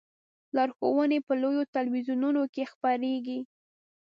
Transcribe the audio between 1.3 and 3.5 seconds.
لویو تلویزیونونو کې خپریږي.